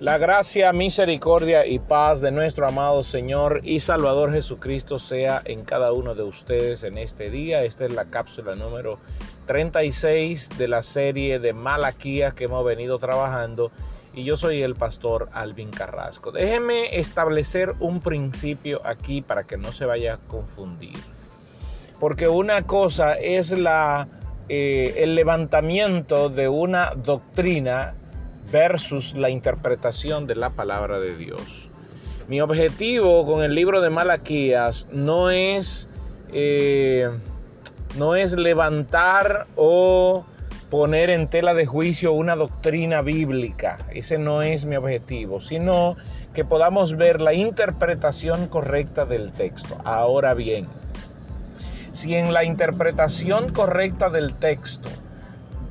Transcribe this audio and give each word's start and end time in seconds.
La 0.00 0.16
gracia, 0.16 0.72
misericordia 0.72 1.66
y 1.66 1.78
paz 1.78 2.22
de 2.22 2.30
nuestro 2.30 2.66
amado 2.66 3.02
Señor 3.02 3.60
y 3.64 3.80
Salvador 3.80 4.32
Jesucristo 4.32 4.98
sea 4.98 5.42
en 5.44 5.62
cada 5.62 5.92
uno 5.92 6.14
de 6.14 6.22
ustedes 6.22 6.84
en 6.84 6.96
este 6.96 7.28
día. 7.28 7.64
Esta 7.64 7.84
es 7.84 7.92
la 7.92 8.06
cápsula 8.06 8.54
número 8.54 8.98
36 9.44 10.56
de 10.56 10.68
la 10.68 10.80
serie 10.80 11.38
de 11.38 11.52
Malaquías 11.52 12.32
que 12.32 12.44
hemos 12.44 12.64
venido 12.64 12.98
trabajando 12.98 13.72
y 14.14 14.24
yo 14.24 14.38
soy 14.38 14.62
el 14.62 14.74
pastor 14.74 15.28
Alvin 15.34 15.68
Carrasco. 15.68 16.32
Déjenme 16.32 16.98
establecer 16.98 17.74
un 17.78 18.00
principio 18.00 18.80
aquí 18.86 19.20
para 19.20 19.44
que 19.44 19.58
no 19.58 19.70
se 19.70 19.84
vaya 19.84 20.14
a 20.14 20.16
confundir. 20.16 20.96
Porque 21.98 22.26
una 22.26 22.62
cosa 22.62 23.12
es 23.16 23.50
la, 23.52 24.08
eh, 24.48 24.94
el 24.96 25.14
levantamiento 25.14 26.30
de 26.30 26.48
una 26.48 26.94
doctrina 26.94 27.96
versus 28.50 29.14
la 29.14 29.30
interpretación 29.30 30.26
de 30.26 30.36
la 30.36 30.50
palabra 30.50 31.00
de 31.00 31.16
Dios. 31.16 31.70
Mi 32.28 32.40
objetivo 32.40 33.26
con 33.26 33.42
el 33.42 33.54
libro 33.54 33.80
de 33.80 33.90
Malaquías 33.90 34.86
no 34.92 35.30
es, 35.30 35.88
eh, 36.32 37.10
no 37.96 38.14
es 38.14 38.34
levantar 38.34 39.46
o 39.56 40.24
poner 40.70 41.10
en 41.10 41.26
tela 41.26 41.54
de 41.54 41.66
juicio 41.66 42.12
una 42.12 42.36
doctrina 42.36 43.02
bíblica. 43.02 43.78
Ese 43.92 44.18
no 44.18 44.42
es 44.42 44.64
mi 44.64 44.76
objetivo, 44.76 45.40
sino 45.40 45.96
que 46.32 46.44
podamos 46.44 46.96
ver 46.96 47.20
la 47.20 47.34
interpretación 47.34 48.46
correcta 48.46 49.04
del 49.04 49.32
texto. 49.32 49.76
Ahora 49.84 50.34
bien, 50.34 50.68
si 51.90 52.14
en 52.14 52.32
la 52.32 52.44
interpretación 52.44 53.52
correcta 53.52 54.08
del 54.10 54.34
texto 54.34 54.88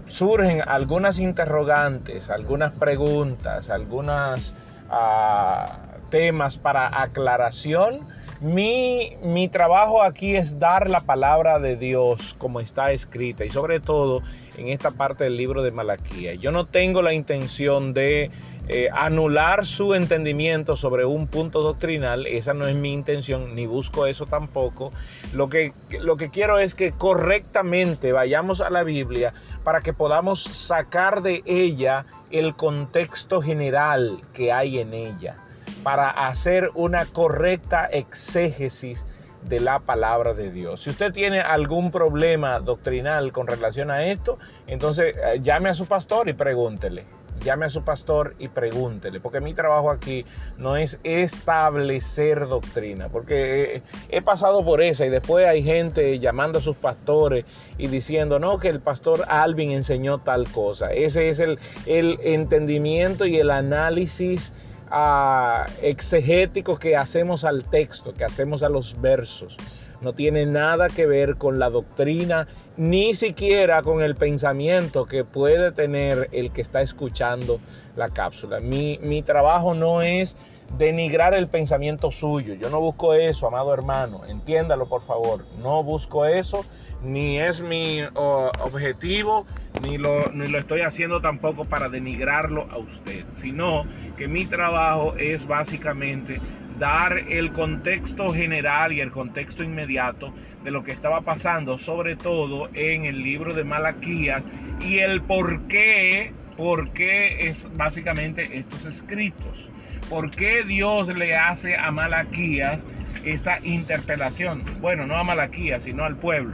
surgen 0.09 0.61
algunas 0.67 1.19
interrogantes, 1.19 2.29
algunas 2.29 2.73
preguntas, 2.73 3.69
algunos 3.69 4.53
ah, 4.89 5.77
temas 6.09 6.57
para 6.57 7.01
aclaración, 7.01 8.01
mi, 8.41 9.17
mi, 9.21 9.49
trabajo 9.49 10.01
aquí 10.01 10.35
es 10.35 10.59
dar 10.59 10.89
la 10.89 11.01
palabra 11.01 11.59
de 11.59 11.75
Dios 11.75 12.35
como 12.37 12.61
está 12.61 12.93
escrita 12.93 13.43
y 13.43 13.49
sobre 13.49 13.81
todo 13.81 14.21
en 14.57 14.69
esta 14.69 14.91
parte 14.91 15.25
del 15.25 15.35
libro 15.35 15.61
de 15.61 15.71
Malaquía. 15.71 16.35
Yo 16.35 16.51
no 16.51 16.65
tengo 16.65 17.01
la 17.01 17.13
intención 17.13 17.93
de 17.93 18.31
eh, 18.71 18.87
anular 18.93 19.65
su 19.65 19.95
entendimiento 19.95 20.75
sobre 20.75 21.03
un 21.03 21.25
punto 21.25 21.63
doctrinal, 21.63 22.27
esa 22.27 22.53
no 22.53 22.67
es 22.67 22.75
mi 22.75 22.93
intención, 22.93 23.55
ni 23.55 23.65
busco 23.65 24.05
eso 24.05 24.27
tampoco. 24.27 24.91
Lo 25.33 25.49
que, 25.49 25.73
lo 25.99 26.17
que 26.17 26.29
quiero 26.29 26.59
es 26.59 26.75
que 26.75 26.91
correctamente 26.91 28.11
vayamos 28.11 28.61
a 28.61 28.69
la 28.69 28.83
Biblia 28.83 29.33
para 29.63 29.81
que 29.81 29.91
podamos 29.91 30.43
sacar 30.43 31.23
de 31.23 31.41
ella 31.47 32.05
el 32.29 32.55
contexto 32.55 33.41
general 33.41 34.21
que 34.33 34.53
hay 34.53 34.77
en 34.77 34.93
ella, 34.93 35.37
para 35.81 36.11
hacer 36.11 36.69
una 36.75 37.05
correcta 37.05 37.85
exégesis 37.85 39.07
de 39.41 39.61
la 39.61 39.79
palabra 39.79 40.35
de 40.35 40.51
Dios. 40.51 40.81
Si 40.81 40.91
usted 40.91 41.11
tiene 41.11 41.41
algún 41.41 41.89
problema 41.89 42.59
doctrinal 42.59 43.31
con 43.31 43.47
relación 43.47 43.89
a 43.89 44.05
esto, 44.05 44.37
entonces 44.67 45.15
eh, 45.17 45.39
llame 45.41 45.69
a 45.69 45.73
su 45.73 45.87
pastor 45.87 46.29
y 46.29 46.33
pregúntele 46.33 47.18
llame 47.39 47.65
a 47.65 47.69
su 47.69 47.83
pastor 47.83 48.35
y 48.39 48.47
pregúntele, 48.47 49.19
porque 49.19 49.41
mi 49.41 49.53
trabajo 49.53 49.91
aquí 49.91 50.25
no 50.57 50.77
es 50.77 50.99
establecer 51.03 52.47
doctrina, 52.47 53.09
porque 53.09 53.81
he 54.09 54.21
pasado 54.21 54.63
por 54.63 54.81
esa 54.81 55.05
y 55.05 55.09
después 55.09 55.47
hay 55.47 55.63
gente 55.63 56.19
llamando 56.19 56.59
a 56.59 56.61
sus 56.61 56.75
pastores 56.75 57.45
y 57.77 57.87
diciendo, 57.87 58.39
no, 58.39 58.59
que 58.59 58.69
el 58.69 58.79
pastor 58.79 59.25
Alvin 59.27 59.71
enseñó 59.71 60.19
tal 60.19 60.49
cosa. 60.49 60.91
Ese 60.91 61.29
es 61.29 61.39
el, 61.39 61.59
el 61.85 62.19
entendimiento 62.23 63.25
y 63.25 63.37
el 63.37 63.51
análisis 63.51 64.53
uh, 64.91 65.69
exegético 65.81 66.77
que 66.77 66.95
hacemos 66.95 67.43
al 67.43 67.63
texto, 67.63 68.13
que 68.13 68.25
hacemos 68.25 68.63
a 68.63 68.69
los 68.69 68.99
versos 68.99 69.57
no 70.01 70.13
tiene 70.13 70.45
nada 70.45 70.89
que 70.89 71.05
ver 71.05 71.37
con 71.37 71.59
la 71.59 71.69
doctrina, 71.69 72.47
ni 72.77 73.13
siquiera 73.13 73.81
con 73.81 74.01
el 74.01 74.15
pensamiento 74.15 75.05
que 75.05 75.23
puede 75.23 75.71
tener 75.71 76.29
el 76.31 76.51
que 76.51 76.61
está 76.61 76.81
escuchando 76.81 77.59
la 77.95 78.09
cápsula. 78.09 78.59
Mi, 78.59 78.99
mi 79.01 79.21
trabajo 79.21 79.73
no 79.73 80.01
es 80.01 80.37
denigrar 80.77 81.33
el 81.33 81.47
pensamiento 81.47 82.11
suyo. 82.11 82.53
Yo 82.53 82.69
no 82.69 82.79
busco 82.79 83.13
eso, 83.13 83.47
amado 83.47 83.73
hermano. 83.73 84.21
Entiéndalo, 84.27 84.87
por 84.87 85.01
favor. 85.01 85.45
No 85.61 85.83
busco 85.83 86.25
eso, 86.25 86.65
ni 87.01 87.39
es 87.39 87.61
mi 87.61 88.01
objetivo, 88.13 89.45
ni 89.81 89.97
lo, 89.97 90.31
ni 90.31 90.47
lo 90.47 90.59
estoy 90.59 90.81
haciendo 90.81 91.21
tampoco 91.21 91.65
para 91.65 91.89
denigrarlo 91.89 92.67
a 92.71 92.77
usted, 92.77 93.25
sino 93.31 93.85
que 94.17 94.27
mi 94.27 94.45
trabajo 94.45 95.15
es 95.17 95.47
básicamente 95.47 96.39
dar 96.79 97.19
el 97.29 97.51
contexto 97.51 98.33
general 98.33 98.93
y 98.93 99.01
el 99.01 99.11
contexto 99.11 99.63
inmediato 99.63 100.33
de 100.63 100.71
lo 100.71 100.83
que 100.83 100.91
estaba 100.91 101.21
pasando, 101.21 101.77
sobre 101.77 102.15
todo 102.15 102.69
en 102.73 103.05
el 103.05 103.21
libro 103.21 103.53
de 103.53 103.63
Malaquías 103.63 104.47
y 104.81 104.99
el 104.99 105.21
por 105.21 105.67
qué, 105.67 106.33
por 106.57 106.91
qué 106.91 107.47
es 107.47 107.69
básicamente 107.75 108.57
estos 108.57 108.85
escritos. 108.85 109.69
¿Por 110.09 110.31
qué 110.31 110.63
Dios 110.63 111.09
le 111.09 111.35
hace 111.35 111.75
a 111.75 111.91
Malaquías 111.91 112.87
esta 113.23 113.59
interpelación? 113.63 114.63
Bueno, 114.81 115.05
no 115.05 115.17
a 115.17 115.23
Malaquías, 115.23 115.83
sino 115.83 116.05
al 116.05 116.15
pueblo 116.15 116.53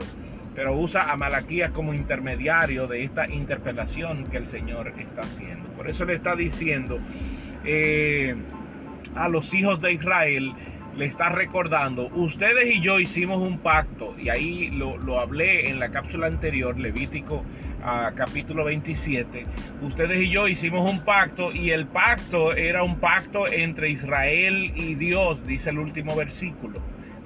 pero 0.56 0.74
usa 0.74 1.12
a 1.12 1.18
Malaquías 1.18 1.72
como 1.72 1.94
intermediario 1.94 2.88
de 2.88 3.03
esta 3.03 3.30
interpelación 3.30 4.25
que 4.28 4.38
el 4.38 4.47
Señor 4.47 4.94
está 4.97 5.22
haciendo. 5.24 5.68
Por 5.74 5.90
eso 5.90 6.06
le 6.06 6.14
está 6.14 6.34
diciendo, 6.34 6.97
eh, 7.66 8.35
a 9.16 9.30
los 9.30 9.53
hijos 9.53 9.81
de 9.81 9.94
Israel, 9.94 10.53
le 10.96 11.06
está 11.06 11.28
recordando, 11.28 12.08
ustedes 12.14 12.74
y 12.74 12.80
yo 12.80 13.00
hicimos 13.00 13.42
un 13.42 13.59
pacto, 13.59 14.16
y 14.18 14.30
ahí 14.30 14.70
lo, 14.72 15.20
hablé 15.20 15.70
en 15.70 15.80
la 15.80 15.92
cápsula 15.92 16.28
anterior, 16.28 16.80
Levítico 16.80 17.44
capítulo 18.16 18.64
27, 18.64 19.46
ustedes 19.81 20.24
y 20.24 20.30
yo 20.30 20.48
hicimos 20.48 20.90
un 20.90 21.03
pacto 21.03 21.52
y 21.52 21.72
el 21.72 21.86
pacto 21.86 22.53
era 22.53 22.84
un 22.84 23.00
pacto 23.00 23.48
entre 23.48 23.90
Israel 23.90 24.72
y 24.76 24.96
Dios, 24.96 25.46
dice 25.46 25.70
el 25.70 25.80
último 25.80 26.16
versículo 26.16 26.80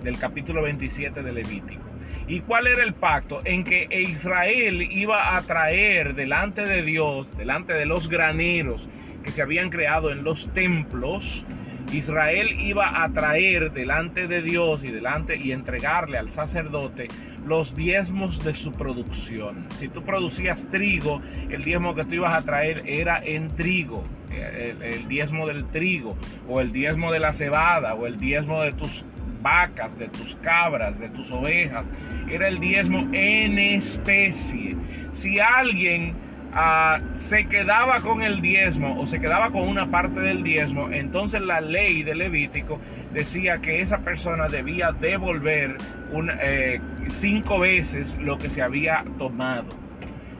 del 0.04 0.18
capítulo 0.18 0.64
27 0.64 1.22
de 1.24 1.32
Levítico. 1.32 1.86
¿Y 2.28 2.42
cuál 2.42 2.68
era 2.68 2.84
el 2.84 2.94
pacto? 2.94 3.42
En 3.44 3.64
que 3.64 3.88
Israel 3.92 4.82
iba 4.82 5.36
a 5.36 5.42
traer 5.44 6.16
delante 6.16 6.66
de 6.66 6.84
Dios, 6.84 7.36
delante 7.38 7.74
de 7.74 7.86
los 7.86 8.08
graneros 8.08 8.90
que 9.24 9.32
se 9.32 9.42
habían 9.42 9.70
creado 9.70 10.12
en 10.12 10.24
los 10.24 10.54
templos, 10.54 11.46
Israel 11.92 12.50
iba 12.60 13.04
a 13.04 13.10
traer 13.10 13.72
delante 13.72 14.28
de 14.28 14.42
Dios 14.42 14.84
y 14.84 14.92
delante 14.92 15.38
y 15.38 15.52
entregarle 15.52 16.18
al 16.18 16.30
sacerdote 16.30 17.08
los 17.46 17.76
diezmos 17.76 18.44
de 18.44 18.54
su 18.54 18.74
producción. 18.74 19.66
Si 19.70 19.88
tú 19.88 20.04
producías 20.04 20.70
trigo, 20.70 21.22
el 21.50 21.64
diezmo 21.64 21.96
que 21.96 22.06
tú 22.06 22.16
ibas 22.16 22.34
a 22.36 22.44
traer 22.44 22.84
era 22.86 23.22
en 23.24 23.56
trigo, 23.56 24.04
el, 24.32 24.82
el 24.82 25.08
diezmo 25.08 25.48
del 25.48 25.66
trigo 25.66 26.16
o 26.48 26.62
el 26.62 26.72
diezmo 26.72 27.12
de 27.12 27.20
la 27.20 27.34
cebada 27.34 27.96
o 27.96 28.06
el 28.06 28.20
diezmo 28.20 28.62
de 28.62 28.72
tus 28.74 29.04
vacas, 29.42 29.98
de 29.98 30.08
tus 30.10 30.36
cabras, 30.36 31.00
de 31.00 31.10
tus 31.10 31.32
ovejas. 31.32 31.90
Era 32.30 32.48
el 32.48 32.60
diezmo 32.60 33.08
en 33.14 33.58
especie. 33.58 34.76
Si 35.12 35.40
alguien 35.40 36.14
Ah, 36.52 37.00
se 37.14 37.46
quedaba 37.48 38.02
con 38.02 38.24
el 38.24 38.42
diezmo 38.42 39.00
o 39.00 39.06
se 39.06 39.20
quedaba 39.20 39.52
con 39.52 39.68
una 39.68 39.92
parte 39.92 40.20
del 40.20 40.42
diezmo, 40.42 40.90
entonces 40.92 41.42
la 41.42 41.62
ley 41.62 42.02
de 42.02 42.16
Levítico 42.16 42.80
decía 43.14 43.60
que 43.60 43.82
esa 43.82 44.00
persona 44.00 44.48
debía 44.48 44.92
devolver 44.92 45.78
eh, 46.42 46.82
cinco 47.08 47.60
veces 47.60 48.18
lo 48.20 48.40
que 48.40 48.50
se 48.50 48.64
había 48.64 49.06
tomado. 49.20 49.70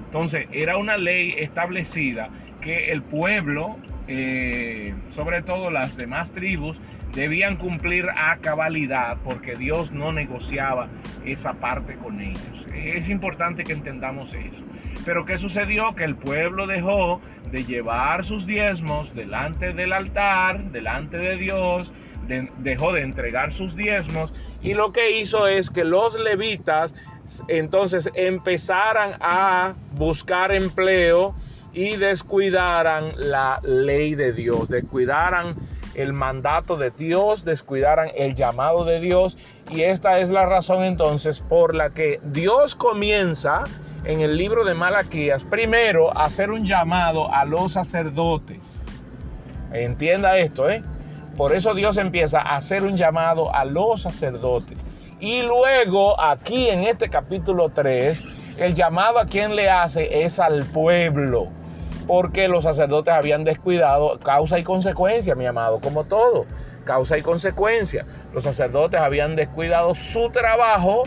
Entonces 0.06 0.48
era 0.52 0.78
una 0.78 0.98
ley 0.98 1.36
establecida 1.38 2.30
que 2.60 2.92
el 2.92 3.04
pueblo, 3.04 3.78
eh, 4.08 4.96
sobre 5.10 5.44
todo 5.44 5.70
las 5.70 5.96
demás 5.96 6.32
tribus, 6.32 6.82
debían 7.14 7.58
cumplir 7.58 8.08
a 8.16 8.38
cabalidad 8.38 9.18
porque 9.24 9.56
Dios 9.56 9.92
no 9.92 10.14
negociaba 10.14 10.88
esa 11.26 11.54
parte 11.54 11.98
con 11.98 12.22
ellos. 12.22 12.68
Es 12.74 13.10
importante 13.10 13.64
que 13.64 13.74
entendamos 13.74 14.34
eso. 14.34 14.64
Pero 15.06 15.26
¿qué 15.26 15.38
sucedió? 15.38 15.96
Que 15.96 16.04
el 16.04 16.16
pueblo 16.16 16.68
dejó 16.68 17.22
de 17.52 17.66
llevar 17.66 18.24
sus 18.24 18.46
diezmos 18.46 19.16
delante 19.16 19.74
del 19.74 19.94
altar, 19.94 20.72
delante 20.72 21.18
de 21.18 21.38
Dios, 21.38 21.92
dejó 22.60 22.94
de 22.94 23.02
entregar 23.02 23.52
sus 23.52 23.76
diezmos 23.76 24.34
y 24.62 24.74
lo 24.74 24.92
que 24.92 25.20
hizo 25.20 25.48
es 25.48 25.70
que 25.70 25.84
los 25.84 26.20
levitas 26.20 26.94
entonces 27.48 28.10
empezaran 28.14 29.14
a 29.20 29.74
buscar 29.96 30.52
empleo 30.52 31.36
y 31.74 31.96
descuidaran 31.96 33.14
la 33.18 33.60
ley 33.64 34.16
de 34.16 34.34
Dios, 34.34 34.70
descuidaran 34.70 35.56
el 36.00 36.14
mandato 36.14 36.78
de 36.78 36.92
Dios, 36.92 37.44
descuidaran 37.44 38.10
el 38.16 38.34
llamado 38.34 38.86
de 38.86 39.02
Dios. 39.02 39.38
Y 39.70 39.82
esta 39.82 40.20
es 40.20 40.30
la 40.30 40.46
razón 40.46 40.84
entonces 40.84 41.42
por 41.42 41.76
la 41.76 41.90
que 41.90 42.20
Dios 42.24 42.76
comienza 42.76 43.66
en 44.06 44.22
el 44.22 44.38
libro 44.38 44.64
de 44.64 44.76
Malaquías 44.76 45.44
primero 45.44 46.18
a 46.18 46.24
hacer 46.24 46.52
un 46.52 46.66
llamado 46.66 47.34
a 47.34 47.44
los 47.44 47.74
sacerdotes. 47.74 48.86
Entienda 49.74 50.38
esto, 50.38 50.70
¿eh? 50.70 50.82
Por 51.36 51.54
eso 51.54 51.74
Dios 51.74 51.98
empieza 51.98 52.40
a 52.40 52.56
hacer 52.56 52.84
un 52.84 52.96
llamado 52.96 53.54
a 53.54 53.66
los 53.66 54.02
sacerdotes. 54.02 54.86
Y 55.20 55.42
luego, 55.42 56.20
aquí 56.20 56.70
en 56.70 56.86
este 56.86 57.10
capítulo 57.10 57.70
3, 57.70 58.26
el 58.58 58.74
llamado 58.74 59.20
a 59.20 59.26
quien 59.26 59.54
le 59.56 59.70
hace 59.70 60.24
es 60.24 60.40
al 60.40 60.64
pueblo. 60.64 61.50
Porque 62.10 62.48
los 62.48 62.64
sacerdotes 62.64 63.14
habían 63.14 63.44
descuidado 63.44 64.18
causa 64.18 64.58
y 64.58 64.64
consecuencia, 64.64 65.36
mi 65.36 65.46
amado, 65.46 65.80
como 65.80 66.06
todo. 66.06 66.48
Causa 66.84 67.20
y 67.20 67.22
consecuencia. 67.22 68.04
Los 68.34 68.42
sacerdotes 68.42 69.00
habían 69.00 69.36
descuidado 69.36 69.94
su 69.94 70.32
trabajo 70.32 71.04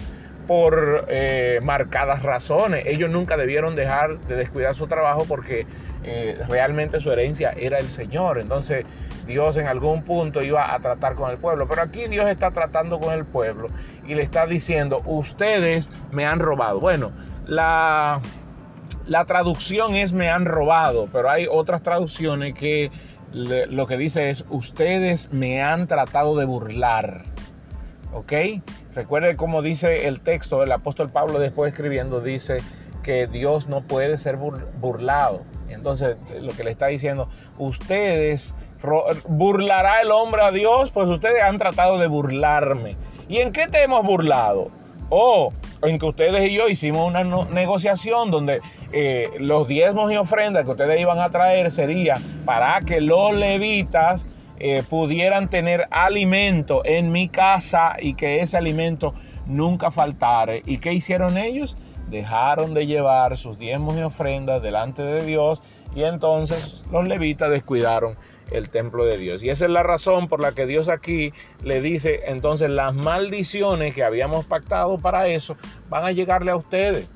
por 0.47 1.07
eh, 1.09 1.59
marcadas 1.61 2.23
razones. 2.23 2.85
Ellos 2.87 3.11
nunca 3.11 3.37
debieron 3.37 3.75
dejar 3.75 4.21
de 4.21 4.37
descuidar 4.37 4.77
su 4.77 4.87
trabajo 4.87 5.25
porque 5.27 5.67
eh, 6.05 6.39
realmente 6.49 7.01
su 7.01 7.11
herencia 7.11 7.51
era 7.51 7.81
el 7.81 7.89
Señor. 7.89 8.39
Entonces 8.39 8.87
Dios 9.27 9.57
en 9.57 9.67
algún 9.67 10.05
punto 10.05 10.41
iba 10.41 10.73
a 10.73 10.79
tratar 10.79 11.15
con 11.15 11.33
el 11.33 11.39
pueblo. 11.39 11.67
Pero 11.67 11.83
aquí 11.83 12.07
Dios 12.07 12.29
está 12.29 12.53
tratando 12.53 13.01
con 13.01 13.13
el 13.13 13.25
pueblo 13.25 13.71
y 14.07 14.15
le 14.15 14.23
está 14.23 14.47
diciendo, 14.47 15.03
ustedes 15.05 15.91
me 16.13 16.27
han 16.27 16.39
robado. 16.39 16.79
Bueno, 16.79 17.11
la, 17.49 18.21
la 19.07 19.25
traducción 19.25 19.95
es 19.95 20.13
me 20.13 20.29
han 20.29 20.45
robado, 20.45 21.09
pero 21.13 21.31
hay 21.31 21.47
otras 21.51 21.83
traducciones 21.83 22.55
que 22.55 22.91
lo 23.33 23.87
que 23.87 23.97
dice 23.97 24.31
es, 24.31 24.45
ustedes 24.51 25.33
me 25.33 25.63
han 25.63 25.87
tratado 25.89 26.37
de 26.37 26.45
burlar. 26.45 27.23
¿Ok? 28.13 28.33
Recuerde 28.95 29.37
cómo 29.37 29.63
dice 29.63 30.07
el 30.07 30.21
texto, 30.21 30.63
el 30.63 30.73
apóstol 30.73 31.11
Pablo 31.11 31.39
después 31.39 31.73
escribiendo, 31.73 32.21
dice 32.21 32.59
que 33.03 33.27
Dios 33.27 33.69
no 33.69 33.83
puede 33.83 34.19
ser 34.19 34.37
burlado. 34.37 35.45
Entonces, 35.71 36.17
lo 36.43 36.53
que 36.53 36.63
le 36.63 36.71
está 36.71 36.89
diciendo, 36.89 37.29
ustedes 37.59 38.55
burlará 39.27 40.03
el 40.03 40.11
hombre 40.11 40.43
a 40.43 40.51
Dios, 40.51 40.91
pues 40.91 41.09
ustedes 41.09 41.43
han 41.43 41.59
tratado 41.59 41.99
de 41.99 42.07
burlarme. 42.07 42.97
¿Y 43.29 43.39
en 43.39 43.53
qué 43.53 43.67
te 43.67 43.83
hemos 43.83 44.05
burlado? 44.05 44.71
Oh, 45.09 45.53
en 45.83 45.99
que 45.99 46.07
ustedes 46.07 46.49
y 46.49 46.55
yo 46.55 46.69
hicimos 46.69 47.07
una 47.07 47.23
negociación 47.23 48.31
donde 48.31 48.61
eh, 48.93 49.31
los 49.39 49.69
diezmos 49.69 50.13
y 50.13 50.17
ofrendas 50.17 50.65
que 50.65 50.71
ustedes 50.71 51.01
iban 51.01 51.19
a 51.19 51.29
traer 51.29 51.71
sería 51.71 52.17
para 52.45 52.81
que 52.81 53.01
los 53.01 53.35
levitas 53.35 54.27
eh, 54.59 54.83
pudieran 54.89 55.49
tener 55.49 55.89
alimento 55.91 56.83
en 56.85 57.11
mi 57.11 57.29
casa 57.29 57.97
y 57.99 58.15
que 58.15 58.41
ese 58.41 58.57
alimento 58.57 59.15
nunca 59.47 59.91
faltare. 59.91 60.63
¿Y 60.67 60.79
qué 60.79 60.93
hicieron 60.93 61.37
ellos? 61.37 61.77
Dejaron 62.09 62.75
de 62.75 62.87
llevar 62.87 63.37
sus 63.37 63.59
diezmos 63.59 63.97
y 63.97 64.03
ofrendas 64.03 64.63
delante 64.63 65.03
de 65.03 65.25
Dios 65.25 65.63
y 65.95 66.05
entonces 66.05 66.83
los 66.91 67.09
levitas 67.09 67.51
descuidaron 67.51 68.17
el 68.51 68.71
templo 68.71 69.05
de 69.05 69.19
Dios. 69.19 69.43
Y 69.43 69.51
esa 69.51 69.65
es 69.65 69.71
la 69.71 69.83
razón 69.83 70.29
por 70.29 70.41
la 70.41 70.53
que 70.53 70.67
Dios 70.67 70.89
aquí 70.89 71.33
le 71.65 71.81
dice, 71.81 72.21
entonces 72.27 72.71
las 72.71 72.95
maldiciones 72.95 73.95
que 73.95 74.05
habíamos 74.05 74.45
pactado 74.45 74.99
para 74.99 75.27
eso 75.27 75.57
van 75.89 76.05
a 76.05 76.13
llegarle 76.13 76.51
a 76.51 76.57
ustedes. 76.57 77.09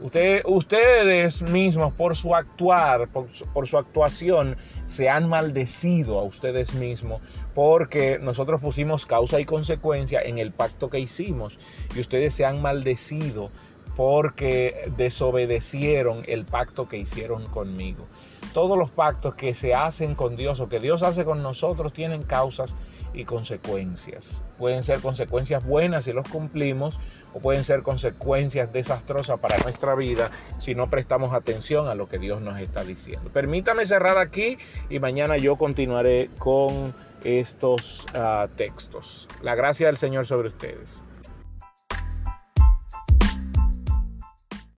Ustedes, 0.00 1.42
mismos 1.42 1.92
por 1.92 2.16
su 2.16 2.34
actuar, 2.34 3.08
por 3.08 3.66
su, 3.68 3.78
actuación, 3.78 4.56
se 4.86 5.08
han 5.08 5.28
maldecido 5.28 6.18
a 6.18 6.24
ustedes 6.24 6.74
mismos 6.74 7.22
porque 7.54 8.18
nosotros 8.18 8.60
pusimos 8.60 9.06
causa 9.06 9.40
y 9.40 9.44
consecuencia 9.44 10.20
en 10.20 10.38
el 10.38 10.50
pacto 10.50 10.90
que 10.90 10.98
hicimos 10.98 11.58
y 11.94 12.00
ustedes 12.00 12.34
se 12.34 12.44
han 12.44 12.60
maldecido 12.60 13.50
porque 13.96 14.90
desobedecieron 14.96 16.24
el 16.26 16.44
pacto 16.44 16.88
que 16.88 16.98
hicieron 16.98 17.46
conmigo. 17.46 18.06
Todos 18.52 18.78
los 18.78 18.90
pactos 18.90 19.34
que 19.34 19.54
se 19.54 19.74
hacen 19.74 20.14
con 20.14 20.36
Dios 20.36 20.60
o 20.60 20.68
que 20.68 20.80
Dios 20.80 21.02
hace 21.02 21.24
con 21.24 21.42
nosotros 21.42 21.92
tienen 21.92 22.22
causas 22.22 22.74
y 23.14 23.24
consecuencias. 23.24 24.44
Pueden 24.58 24.82
ser 24.82 25.00
consecuencias 25.00 25.64
buenas 25.64 26.04
si 26.04 26.12
los 26.12 26.28
cumplimos 26.28 26.98
o 27.32 27.40
pueden 27.40 27.64
ser 27.64 27.82
consecuencias 27.82 28.72
desastrosas 28.72 29.38
para 29.40 29.58
nuestra 29.58 29.94
vida 29.94 30.30
si 30.58 30.74
no 30.74 30.90
prestamos 30.90 31.32
atención 31.32 31.88
a 31.88 31.94
lo 31.94 32.08
que 32.08 32.18
Dios 32.18 32.42
nos 32.42 32.58
está 32.60 32.84
diciendo. 32.84 33.30
Permítame 33.32 33.86
cerrar 33.86 34.18
aquí 34.18 34.58
y 34.90 34.98
mañana 34.98 35.36
yo 35.36 35.56
continuaré 35.56 36.30
con 36.38 36.94
estos 37.22 38.06
ah, 38.14 38.48
textos. 38.56 39.28
La 39.42 39.54
gracia 39.54 39.86
del 39.86 39.96
Señor 39.96 40.26
sobre 40.26 40.48
ustedes. 40.48 41.02